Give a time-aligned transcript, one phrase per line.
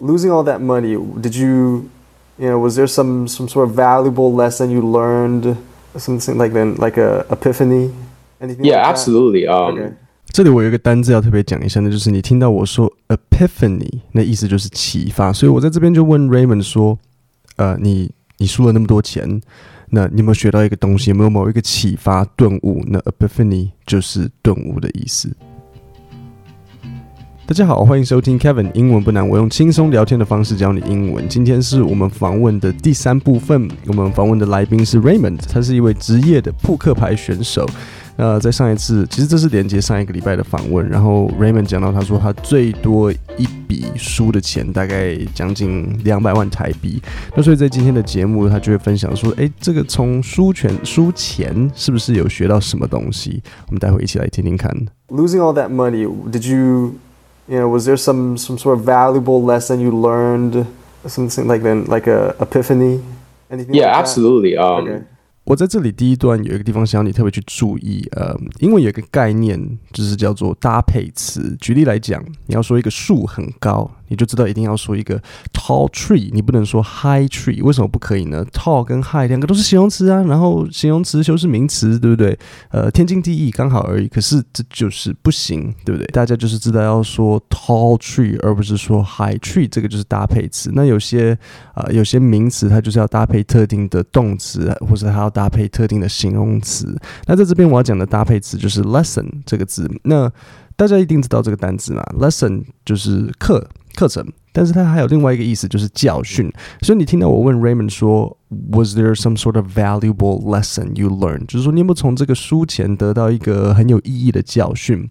[0.00, 1.90] Losing all that money, did you,
[2.38, 5.56] you know, was there some some sort of valuable lesson you learned,
[5.96, 7.90] something like then like a epiphany,
[8.40, 8.64] anything?
[8.64, 9.48] Yeah, like absolutely.
[9.48, 9.92] Um, Okay.
[10.30, 15.32] 这里我有一个单字要特别讲一下，那就是你听到我说 epiphany，那意思就是启发。
[15.32, 16.96] 所以我在这边就问 Raymond 说，
[17.56, 19.40] 呃，你你输了那么多钱，
[19.90, 21.10] 那你有没有学到一个东西？
[21.10, 22.84] 有没有某一个启发顿悟？
[22.86, 25.34] 那 epiphany 就是顿悟的意思。
[27.48, 31.26] 大家好，欢迎收听 Kevin 英文不难，我用轻松聊天的方式教你英文。
[31.30, 37.66] 今天是我们访问的第三部分，我们访问的来宾是 Raymond，他是一位职业的扑克牌选手。
[38.16, 47.00] 那在上一次，其实这是连接上一个礼拜的访问，然后 Raymond 讲到，他说他最多一笔输的钱大概将近两百万台币。
[47.34, 53.42] 那所以在今天的节目，他就会分享说，诶，这个从输钱输钱是不是有学到什么东西？
[53.68, 54.70] 我们待会一起来听听看。
[55.08, 56.92] Losing all that money, did you,
[57.47, 60.65] you know, was there some some sort of valuable lesson you learned,
[61.05, 63.01] something like then like a epiphany,
[63.49, 63.73] anything?
[63.73, 64.05] yeah, like that?
[64.05, 64.57] absolutely.
[64.57, 65.01] Um, Okay.
[65.45, 69.59] 我在这里第一段有一个地方想要你特别去注意，呃，英文有一个概念
[69.91, 71.53] 就是叫做搭配词。
[71.59, 75.20] 举例来讲，你要说一个树很高， 你就知道一定要说一个
[75.52, 77.62] tall tree，你不能说 high tree。
[77.62, 82.38] 为什么不可以呢？tall 跟 high 两个都是形容词啊，然后形容词修饰名词，对不对？
[82.70, 84.08] 呃，天经地义，刚好而已。
[84.08, 86.06] 可是这就是不行，对不对？
[86.08, 90.70] 大家就是知道要说 tall tree，而不是说 high tree，这个就是搭配词。
[90.74, 91.36] 那有些
[91.74, 96.96] 呃有些名词它就是要搭配特定的动词，或者它要搭配特定的形容词。
[97.26, 99.90] 那在这边我要讲的搭配词就是 lesson 这个字。
[100.04, 100.30] 那
[100.76, 103.68] 大家一定知道这个单词嘛？lesson 就是课
[103.98, 106.48] 课程，但是它还有另外一个意思就是教训。
[106.82, 108.38] 所以你听到我问 Raymond 说
[108.70, 111.46] ，Was there some sort of valuable lesson you learned？
[111.46, 115.10] 就是说你有没有从这个书前得到一个很有意义的教训？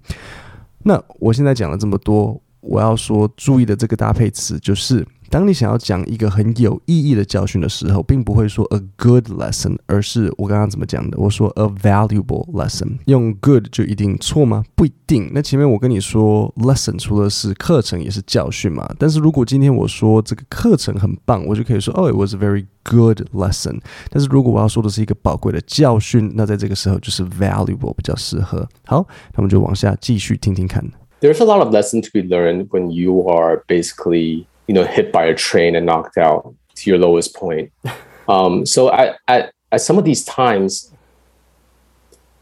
[0.83, 11.16] 那我现在讲了这么多，我要说注意的这个搭配词就是，当你想要讲一个很有意义的教训的时候，并不会说 a good lesson，而是我刚刚怎么讲的？
[11.18, 12.98] 我说 a valuable lesson。
[13.06, 14.62] 用 good 就一定错吗？
[14.74, 15.30] 不一定。
[15.32, 18.86] 那前面我跟你说 lesson 除了是课程，也是教训嘛。
[18.98, 23.80] 但是如果今天我说这个课程很棒，我就可以说 oh it was a very good lesson。
[24.10, 28.68] 但是如果我要说的是一个宝贵的教训，那在这个时候就是 valuable 比较适合。
[28.84, 30.84] 好，那我们就往下继续听听看。
[31.22, 35.12] there's a lot of lesson to be learned when you are basically, you know, hit
[35.12, 37.70] by a train and knocked out to your lowest point.
[38.28, 40.92] Um, so at, at, at some of these times,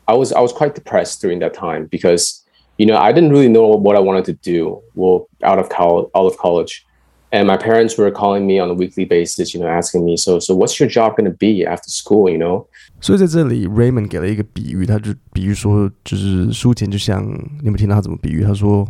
[0.06, 2.44] I was I was quite depressed during that time because
[2.78, 4.82] you know I didn't really know what I wanted to do.
[4.94, 6.84] Well, out of college, out of college,
[7.31, 10.41] and my parents were calling me on a weekly basis, you know, asking me, so
[10.41, 12.28] so what's your job going to be after school?
[12.28, 12.66] You know,
[13.00, 17.22] 所以在这里，Raymond 给了一个比喻，他就比喻说，就是书前就像
[17.62, 18.42] 你们听到他怎么比喻？
[18.42, 18.86] 他说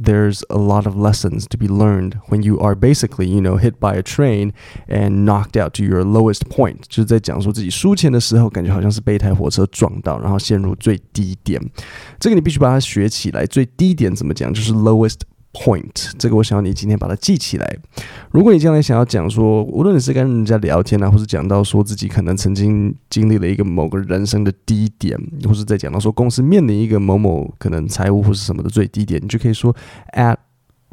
[0.00, 3.74] ，There's a lot of lessons to be learned when you are basically, you know, hit
[3.78, 4.52] by a train
[4.88, 11.60] and knocked out to your lowest point，就是在讲说自己输钱的时候，感觉好像是被一台火车撞到，然后陷入最低点。
[12.18, 13.44] 这个你必须把它学起来。
[13.44, 14.52] 最低点怎么讲？
[14.54, 15.20] 就是 lowest
[15.55, 16.11] point。
[16.19, 17.77] 这个我想要你今天把它记起来。
[18.31, 25.17] 如果你将来想要讲说，无论你是跟人家聊天啊，或是讲到说自己可能曾经经历了一个某个人生的低点，
[25.47, 29.73] 或是在讲到说公司面临一个某某可能财务或是什么的最低点，你就可以说
[30.13, 30.35] at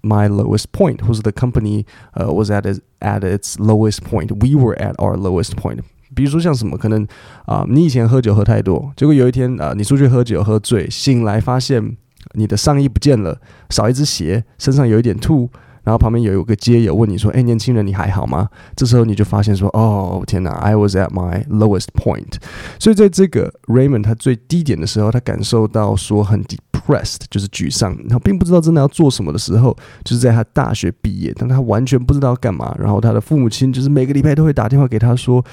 [0.02, 5.16] my lowest point，或是 the company 呃、was at its, at its lowest point，we were at our
[5.16, 5.78] lowest point。
[6.14, 7.06] 比如说像什么，可能
[7.46, 11.96] 啊、你以前喝酒喝太多，结果有一天啊、你出去喝酒喝醉，醒来发现
[12.34, 13.38] 你的上衣不见了，
[13.70, 15.48] 少一只鞋，身上有一点吐，
[15.82, 22.34] 然后旁边有一个街友问你说：“哎，年轻人，你还好吗？”这时候你就发现说：“哦，天哪，I was at my lowest point。”
[22.78, 32.74] 所以在这个 Raymond 他最低点的时候，他感受到说很 depressed，就是沮丧，然后并不知道真的要做什么的时候，就是在他大学毕业，但他完全不知道干嘛。
[32.78, 35.44] 然后他的父母亲就是每个礼拜都会打电话给他说。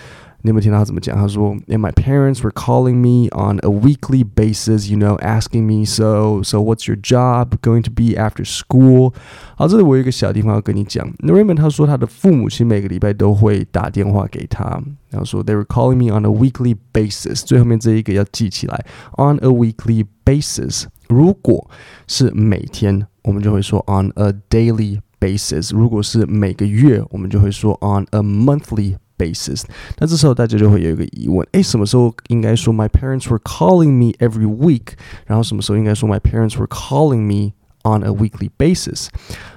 [0.42, 1.16] 你有没有听到他怎么讲？
[1.16, 6.58] 他说，And my parents were calling me on a weekly basis, you know, asking me, so, so
[6.58, 9.14] what's your job going to be after school？
[9.56, 11.10] 好，这里我有一个小地方要跟你讲。
[11.20, 14.64] 那 Raymond 他说他的父母亲每个礼拜都会打电话给他，
[15.08, 17.42] 然后说 They were calling me on a weekly basis。
[17.42, 18.84] 最后面这一个要记起来，
[19.16, 20.84] on a weekly basis。
[21.08, 21.70] 如果
[22.06, 29.64] 是每天，我们就会说 on a daily basis；如果是每个月，我们就会说 on a monthly basis。
[29.98, 34.94] 那这时候大家就会有一个疑问：诶，什么时候应该说 My parents were calling me every week？
[35.26, 37.52] 然后什么时候应该说 My parents were calling me
[37.83, 39.07] on a weekly basis。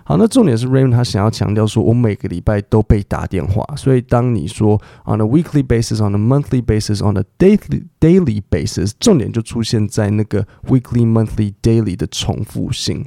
[0.04, 8.42] 好，那重点是 Raymond 他想要强调说，我每个礼拜都被打电话，所以当你说 on a weekly basis, on a monthly basis, on a daily daily
[8.50, 13.04] basis，重点就出现在那个 weekly, monthly, daily 的重复性。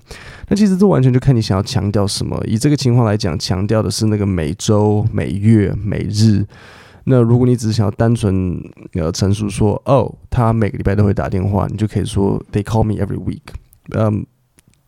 [0.47, 2.41] 那其实这完全就看你想要强调什么。
[2.45, 6.45] 以这个情况来讲，强调的是那个每周、每月、每日。
[7.07, 8.59] 那如果你只是想要单纯
[8.93, 13.41] 呃陈述说，哦，他每个礼拜都会打电话，你就可以说 They call me every week。
[13.91, 14.25] 嗯，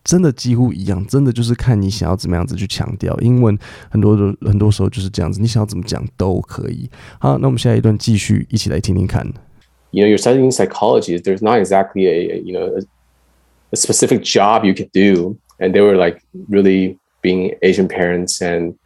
[0.08, 3.14] 真的几乎一样，真的就是看你想要怎么样子去强调。
[3.20, 3.56] 英文
[3.90, 6.88] 很多的很多时候就是这样子，你想要怎么讲都可以。
[7.18, 9.30] 好，那我们下一段继续一起来听听看。
[9.90, 11.20] You know, you're studying psychology.
[11.20, 16.02] There's not exactly a you know a, specific job you could do, and they were
[16.02, 18.76] like really being Asian parents and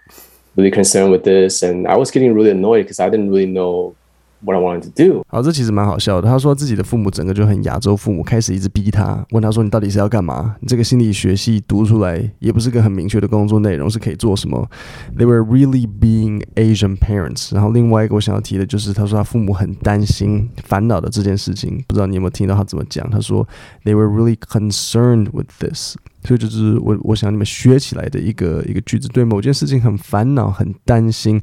[0.56, 3.94] really concerned with this, and I was getting really annoyed because I didn't really know
[4.44, 5.24] what I wanted to do.
[5.28, 6.28] 好，这其实蛮好笑的。
[6.28, 10.56] 他说自己的父母整个就很亚洲父母，开始一直逼他，问他说：“你到底是要干嘛？
[10.60, 14.68] 你这个心理学系读出来也不是个很明确的工作内容，是可以做什么
[15.16, 17.54] ？”They were really being Asian parents。
[17.54, 21.82] 然后另外一个我想要提的就是，他说他父母很担心、烦恼的这件事情。
[21.86, 23.08] 不知道你有没有听到他怎么讲？
[23.10, 23.46] 他说
[23.84, 31.40] ：“They were really concerned with this。”所以就是我我想你们学起来的一个一个句子，对某件事情很烦恼、很担心。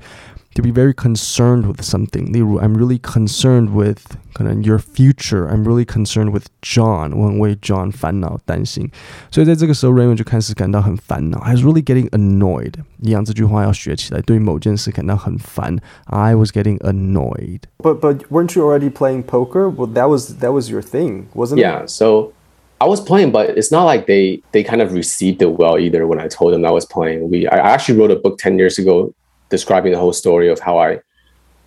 [0.59, 3.99] To be very concerned with something，例如，I'm really concerned with
[4.32, 8.88] 可能 your future。I'm really concerned with John，我很为 John 烦恼、担心。
[9.32, 11.41] 所以在这个时候，Raymond 就开始感到很烦恼。
[11.41, 12.75] I was really getting annoyed。
[13.00, 14.21] 一样，这句话要学起来。
[14.21, 19.69] 对于某件事感到很烦，I was getting annoyed。But but weren't you already playing poker?
[19.69, 21.65] Well, that was that was your thing, wasn't it?
[21.65, 21.87] Yeah.
[21.88, 22.32] So
[22.79, 26.06] I was playing, but it's not like they they kind of received it well either.
[26.06, 28.79] When I told them I was playing, we I actually wrote a book ten years
[28.79, 29.12] ago
[29.50, 31.00] describing the whole story of how I,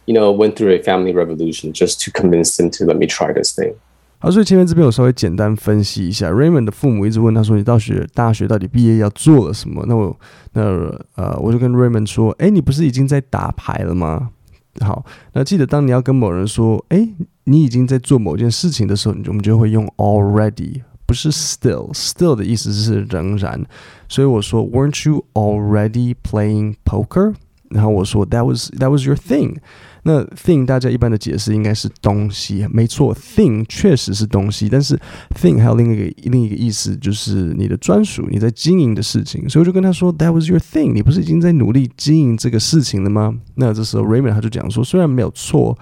[0.06, 3.34] you know, went through a family revolution just to convince them to let me try
[3.34, 3.76] this thing.
[4.20, 10.20] 好，所以前面这边我稍微简单分析一下，Raymond 的父母一直问他说：“你到学大学到底毕业要做了什么？”那我
[10.54, 10.62] 那
[11.16, 14.30] 呃，我就跟 Raymond 说：“哎，你不是已经在打牌了吗？”
[14.82, 17.08] 好，那记得当你要跟某人说：“哎，
[17.44, 20.82] 你已经在做某件事情的时候，你我们就会用 already。
[21.06, 23.66] 不是 still，still 的意思是仍然，
[24.10, 27.34] 所以我说 Weren't you already playing poker？
[27.73, 29.57] 然后我说 That was that was your thing。
[30.05, 34.99] 那 thing 大家一般的解释应该是东西，没错，thing 确实是东西，但是
[35.41, 39.49] thing 还有另一个另一个意思就是你的专属，你在经营的事情。
[39.49, 43.35] 所以我就跟他说 That was your thing，你不是已经在努力经营这个事情了吗？
[43.55, 45.79] 那这时候 Raymond 他就讲说，虽然没有错。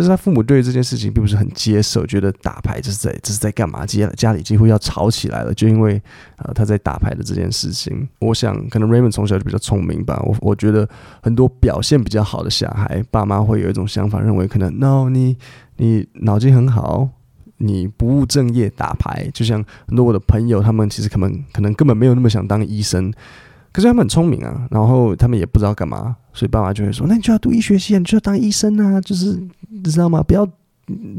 [0.00, 3.84] 但是他父母对于这件事情并不是很接受，觉得打牌这是在这是在干嘛？
[3.84, 6.00] 家家里几乎要吵起来了，就因为
[6.38, 8.08] 呃他在打牌的这件事情。
[8.18, 10.18] 我想可能 Raymond 从小就比较聪明吧。
[10.24, 10.88] 我我觉得
[11.22, 15.36] 很多表现比较好的小孩，爸妈会有一种想法，认为可能 No 你
[15.76, 17.06] 你脑筋很好，
[17.58, 19.28] 你不务正业打牌。
[19.34, 23.12] 就像很多我的朋友，他们其实可能可能根本没有那么想当医生。
[23.72, 30.22] 可是他们很聪明啊，然后他们也不知道干嘛，所以爸妈就会说：“那你就要读医学系，你就要当医生啊，就是你知道吗？
[30.22, 30.46] 不要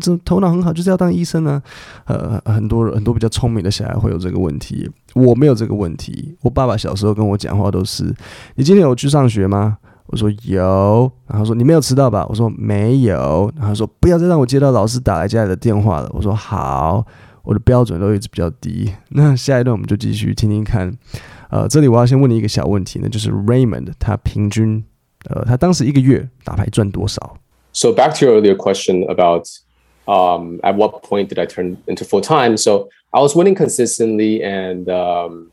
[0.01, 1.61] 这头脑很好，就是要当医生啊。
[2.05, 6.35] ”呃，很多很多比较聪明的小孩会有这个问题，我没有这个问题。
[6.41, 8.13] 我爸爸小时候跟我讲话都是
[8.55, 9.77] ：“你今天有去上学吗？”
[10.07, 17.05] 我说有，然后说：“你没有迟到吧？”我说没有，然后说：“不要再让我接到老师打来家里的电话了。”我说好，
[17.43, 18.91] 我的标准都一直比较低。
[19.11, 20.93] 那下一段我们就继续听听看。
[21.50, 24.84] 呃，这里我要先问你一个小问题呢，就是 Raymond 他平均，
[25.28, 27.36] 呃，他当时一个月打牌赚多少？
[27.72, 29.46] So back to your earlier question about
[30.06, 32.56] um, at what point did I turn into full time?
[32.56, 35.50] So I was winning consistently, and um,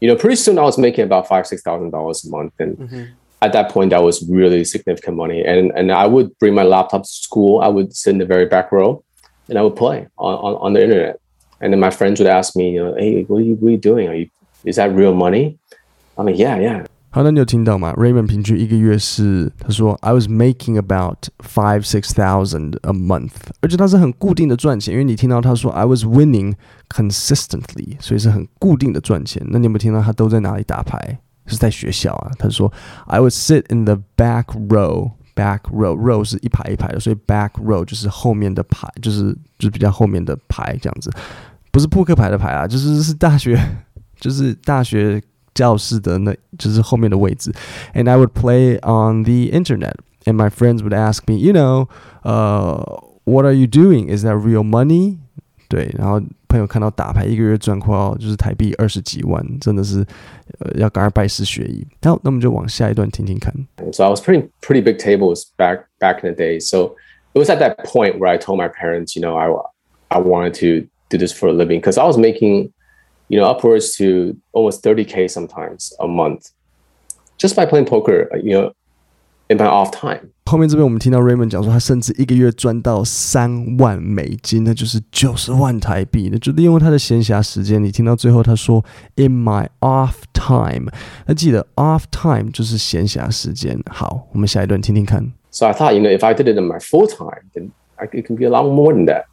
[0.00, 2.78] you know, pretty soon I was making about five, six thousand dollars a month, and
[2.78, 3.04] mm-hmm.
[3.42, 5.44] at that point, that was really significant money.
[5.44, 7.60] And and I would bring my laptop to school.
[7.60, 9.02] I would sit in the very back row,
[9.48, 11.18] and I would play on on, on the internet.
[11.60, 13.72] And then my friends would ask me, you know, hey, what are you, what are
[13.72, 14.08] you doing?
[14.08, 14.30] Are you
[14.65, 15.57] is that real money?
[16.15, 16.85] I mean, yeah, yeah.
[17.11, 23.31] 好，那你有听到吗？Raymond 平均一个月是他说 I was making about five six thousand a month，
[23.61, 26.55] 而且他是很固定的赚钱，因为你听到他说 I was winning
[26.89, 29.41] consistently，所以是很固定的赚钱。
[29.49, 31.17] 那你有没有听到他都在哪里打牌？
[31.45, 32.31] 是在学校啊。
[32.37, 32.69] 他说
[33.05, 41.09] I would sit in the back row，back row，row 是一排一排的，所以 back row 就是后面的牌，就是就是比较后面的牌这样子，
[41.71, 43.57] 不是扑克牌的牌啊，就是是大学。
[44.18, 45.22] 就是大学
[45.54, 47.52] 教室的那，就是后面的位置。
[47.94, 51.88] And I would play on the internet, and my friends would ask me, you know,
[52.22, 54.08] uh, what are you doing?
[54.14, 55.18] Is that real money?
[55.68, 60.04] 对，然后朋友看到打牌一个月赚快要就是台币二十几万，真的是
[60.58, 61.86] 呃要赶快拜师学艺。
[62.02, 63.54] 好，那我们就往下一段听听看。
[63.92, 66.58] So I was pretty pretty big tables back back in the day.
[66.58, 66.96] So
[67.34, 69.48] it was at that point where I told my parents, you know, I
[70.08, 72.72] I wanted to do this for a living because I was making
[73.28, 76.50] you know, upwards to almost 30K sometimes a month
[77.38, 78.72] just by playing poker, you know,
[79.48, 80.30] in my off time.
[80.46, 86.28] 后面这边我们听到 Raymond 讲说，他甚至一个月赚到三万美金，那就是九十万台币。
[86.32, 88.84] 那就利用他的闲暇时间，你听到最后他说
[89.14, 90.88] “in my off time”，
[91.26, 93.80] 那记得 off time 就是闲暇时间。
[93.88, 95.32] 好，我们下一段听听看。
[95.52, 98.26] So I thought, you know, if I did it in my full time, then I, it
[98.26, 99.26] can be a lot more than that.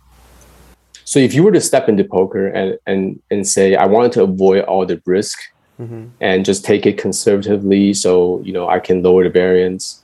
[1.11, 4.23] So if you were to step into poker and and and say, I wanted to
[4.23, 5.39] avoid all the risk
[5.79, 6.07] mm-hmm.
[6.19, 10.03] and just take it conservatively, so you know I can lower the variance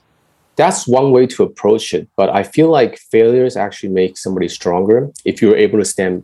[0.56, 2.08] that's one way to approach it.
[2.16, 6.22] But I feel like failures actually make somebody stronger if you're able to stand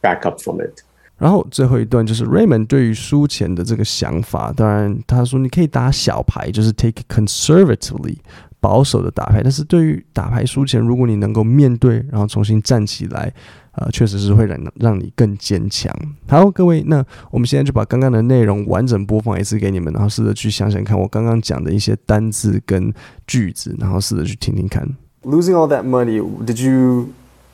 [0.00, 0.84] back up from it.
[1.16, 4.52] 然后最后一段就是 Raymond 对于输钱的这个想法。
[4.52, 8.18] 当然，他说你可以打小牌，就是 take conservatively
[8.63, 9.41] 保守的打牌。
[9.43, 13.33] 但是对于打牌输钱，如果你能够面对，然后重新站起来，
[13.73, 15.93] 呃，确实是会让让你更坚强。
[16.29, 22.93] 好，各位，那我们现在就把刚刚的内容完整播放一次给你们，然后试着去想想看，我刚刚讲的一些单字跟
[23.27, 24.87] 句子，然后试着去听听看。
[25.23, 27.09] Losing all that money, did you,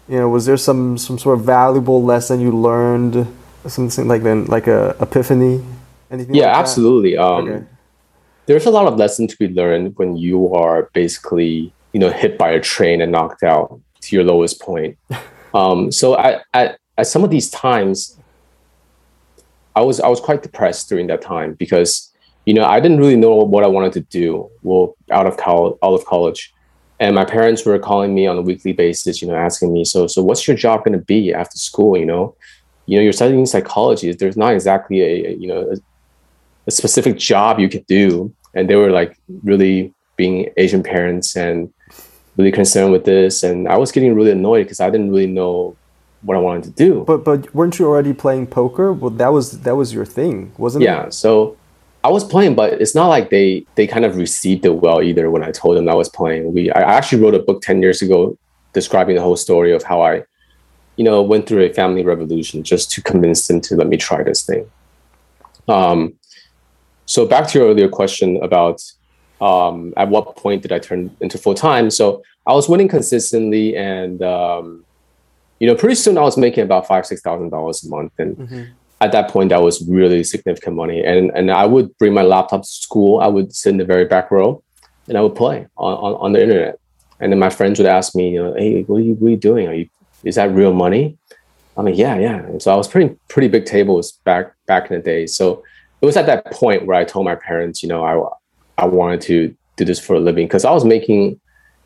[0.07, 3.25] you know, was there some some sort of valuable lesson you learned,
[3.65, 5.61] something like then like a epiphany?
[6.11, 6.33] Anything?
[6.33, 7.17] Yeah, like absolutely.
[7.17, 7.63] Um, okay.
[8.49, 12.35] There's a lot of lessons to be learned when you are basically, you know, hit
[12.35, 14.97] by a train and knocked out to your lowest point.
[15.51, 18.19] Um, so I, at, at some of these times,
[19.75, 22.13] I was I was quite depressed during that time because
[22.45, 24.47] you know I didn't really know what I wanted to do.
[24.61, 26.53] Well, out of college, out of college,
[26.99, 30.05] and my parents were calling me on a weekly basis, you know, asking me, so
[30.05, 31.97] so what's your job going to be after school?
[31.97, 32.35] You know,
[32.85, 34.13] you know, you're studying psychology.
[34.13, 35.77] There's not exactly a, a you know a,
[36.67, 41.71] a specific job you could do, and they were like really being Asian parents and
[42.37, 45.75] really concerned with this, and I was getting really annoyed because I didn't really know
[46.21, 47.03] what I wanted to do.
[47.05, 48.91] But but weren't you already playing poker?
[48.91, 51.03] Well, that was that was your thing, wasn't yeah, it?
[51.05, 51.09] Yeah.
[51.09, 51.57] So
[52.03, 55.29] I was playing, but it's not like they they kind of received it well either.
[55.29, 58.01] When I told them I was playing, we I actually wrote a book ten years
[58.01, 58.37] ago
[58.73, 60.23] describing the whole story of how I,
[60.95, 64.23] you know, went through a family revolution just to convince them to let me try
[64.23, 64.69] this thing.
[65.67, 66.13] Um,
[67.09, 68.83] so back to your earlier question about
[69.41, 71.89] um, at what point did I turn into full time?
[71.89, 74.85] So I was winning consistently, and um,
[75.59, 78.37] you know, pretty soon I was making about five six thousand dollars a month, and
[78.37, 78.63] mm-hmm.
[79.01, 81.03] at that point that was really significant money.
[81.03, 83.21] And and I would bring my laptop to school.
[83.21, 84.61] I would sit in the very back row,
[85.07, 86.79] and I would play on, on, on the internet.
[87.19, 89.31] And then my friends would ask me, you know, hey, what are you, what are
[89.31, 89.67] you doing?
[89.67, 89.89] Are you
[90.23, 91.17] is that real money?
[91.75, 92.37] I'm like, yeah, yeah.
[92.37, 95.25] And so I was pretty pretty big tables back back in the day.
[95.25, 95.63] So
[96.01, 99.21] it was at that point where I told my parents, you know, I I wanted
[99.21, 101.39] to do this for a living because I was making,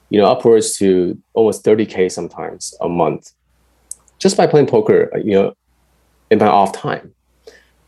[0.09, 3.31] you know, upwards to almost 30k sometimes a month,
[4.19, 5.55] just by playing poker, you know,
[6.29, 7.13] in my off time.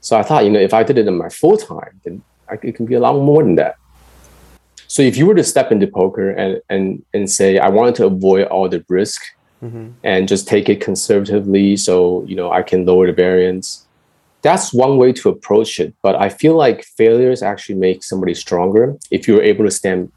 [0.01, 2.57] So I thought, you know, if I did it in my full time, then I,
[2.61, 3.75] it can be a lot more than that.
[4.87, 8.05] So if you were to step into poker and and and say, I wanted to
[8.07, 9.21] avoid all the risk
[9.63, 9.89] mm-hmm.
[10.03, 13.85] and just take it conservatively, so you know I can lower the variance
[14.44, 15.92] that's one way to approach it.
[16.02, 20.08] But I feel like failures actually make somebody stronger if you're able to stand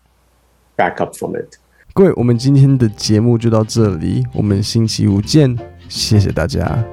[0.78, 1.58] back up from it.
[1.94, 5.56] 各位，我们今天的节目就到这里，我们星期五见，
[5.88, 6.84] 谢谢大家。